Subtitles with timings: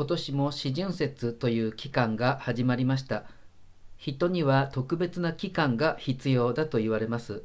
[0.00, 3.24] 今年も四旬節という期間が始まりました。
[3.98, 7.42] 人には特別な期間が必要だと言われます。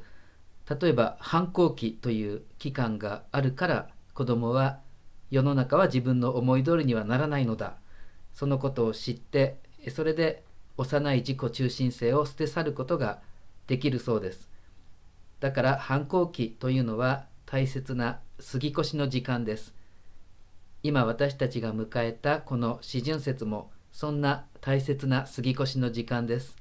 [0.80, 4.78] 例えば反抗期という期間があるから子供は
[5.30, 7.74] 世の中は自分の思い通りにはならないのだ。
[8.32, 9.58] そのことを知って
[9.90, 10.42] それで
[10.78, 13.20] 幼い自己中心性を捨て去ることが
[13.66, 14.48] できるそうです。
[15.40, 18.20] だから反抗期というのは大切な
[18.50, 19.75] 過ぎ越しの時間です。
[20.86, 26.56] 今私たちが迎えたこの四旬節もそんな大切な過ぎ越しの時間です。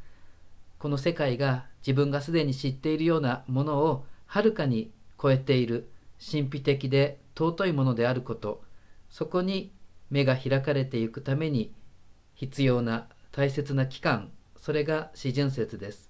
[0.80, 4.90] この世界が自分がすでに知っているようなものをはるかに
[5.22, 8.64] 超えている神秘的で尊いものであること。
[9.12, 9.72] そこに
[10.10, 11.72] 目が開かれていくために
[12.34, 14.32] 必要な大切な期間。
[14.58, 16.10] それが四旬節です。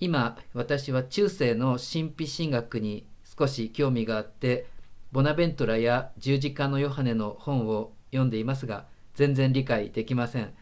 [0.00, 3.06] 今私は中世の神秘神学に
[3.38, 4.66] 少し興味があって
[5.14, 10.52] ボナベントラや十字架のヨハネの本を読んでいますが全然理解できません。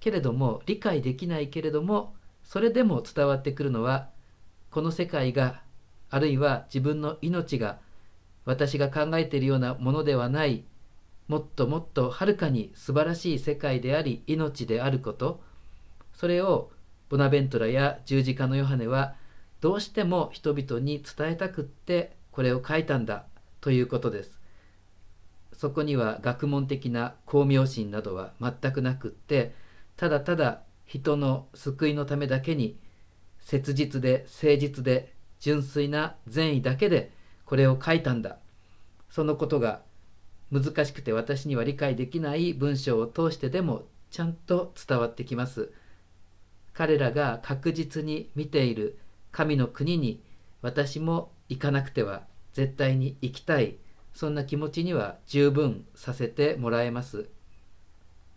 [0.00, 4.08] けれども理解できないけれどもそれでも伝わってくるのは
[4.72, 5.62] この世界が
[6.10, 7.78] あるいは自分の命が
[8.44, 10.64] 私が考えているようなものではない
[11.28, 15.40] もっともっとはるかに素晴らしい世界であり命であること。
[16.12, 16.72] それを
[17.08, 19.14] ボナベントラや十字架のヨハネは
[19.60, 23.26] どうしても人々に伝えたくってこれを書いたんだ。
[23.62, 24.42] ということです。
[25.62, 29.54] そこには学問的な巧妙心などは全くなくって
[29.96, 32.76] ただただ人の救いのためだけに
[33.40, 37.12] 切実で誠実で純粋な善意だけで
[37.44, 38.38] これを書いたんだ
[39.08, 39.82] そのことが
[40.50, 45.72] 難しくて私には理解できない文章を通してでもちゃんと伝わってきます
[46.72, 48.98] 彼らが確実に見ている
[49.30, 50.22] 神の国に
[50.60, 53.76] 私も行かなくては絶対に行きたい。
[54.14, 57.28] そんな気持ちには十分させてもらえます。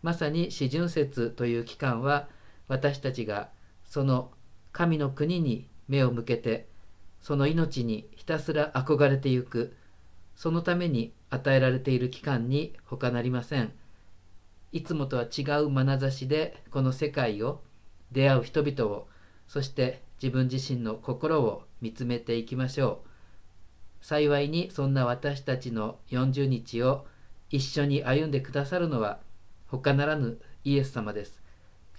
[0.02, 2.28] まさに四旬節という期間は
[2.68, 3.50] 私たちが
[3.84, 4.32] その
[4.72, 6.68] 神の国に目を向けて
[7.22, 9.76] その命にひたすら憧れてゆく。
[10.36, 13.72] そのために与えられている期間に他なりません。
[14.74, 17.62] いつもとは違う眼差しでこの世界を
[18.12, 19.08] 出会う人々を
[19.48, 23.15] そして自分自身の心を見つめていきましょう。
[24.08, 27.08] 幸いにそんな私たちの40日を
[27.50, 29.18] 一緒に歩んでくださるのは
[29.66, 31.42] 他ならぬイエス様です。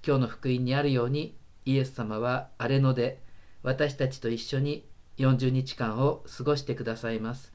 [0.06, 1.34] 今日の福音にあるように
[1.64, 3.18] イエス様は荒れ野で
[3.64, 4.84] 私たちと一緒に
[5.18, 7.52] 40日間を過ごしてくださいます。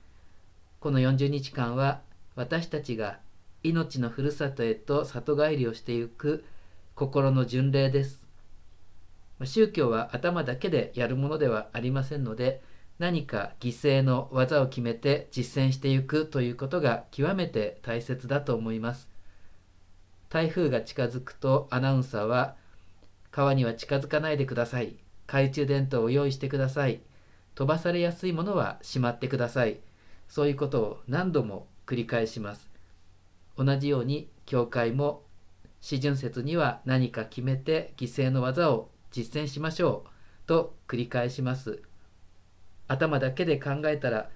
[0.81, 2.01] この40日間は
[2.35, 3.19] 私たちが
[3.63, 6.43] 命のふるさとへと里帰りをしていく
[6.95, 8.27] 心の巡礼です。
[9.45, 12.61] 宗教は頭だけでやるものではありませんので
[13.01, 19.09] 何か犠牲の技を決めて実践していくということが極めて大切だと思います。
[20.29, 22.57] 台風が近づくとアナウンサーは
[23.31, 24.97] 川には近づかないでください。
[25.25, 27.01] 懐中電灯を用意してください。
[27.55, 29.79] 飛ばされやすいものはしまってください。
[30.27, 32.69] そういうことを何度も繰り返します。
[33.57, 35.23] 同じように教会も
[35.81, 40.09] 四旬節には何か決めて犠牲の技を実践しましょう
[40.45, 41.81] と繰り返します。
[42.91, 44.29] 頭だけで考えたら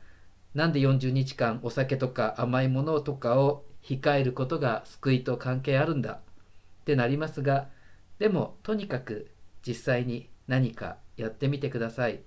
[0.53, 6.13] なんで40日間お酒とか甘いものとかを控えることが救いと関係あるんだ？
[6.13, 6.19] っ
[6.85, 7.67] てなりますが
[8.17, 9.29] でもとにかく
[9.67, 12.21] 実際に何かやってみてください。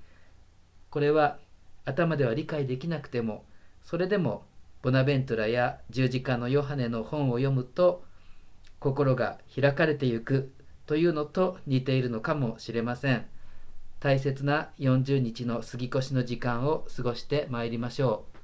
[0.90, 1.38] これは
[1.86, 3.46] 頭では理解できなくても
[3.82, 4.44] それでも
[4.82, 8.04] ボナベントラや十字架のヨハネの本を読むと
[8.78, 10.52] 心が開かれてゆく
[10.86, 13.26] というのと似ているのかもしれません。
[14.00, 18.37] 大切な40日の過ぎ越しの時間を過ごしてまいりましょう。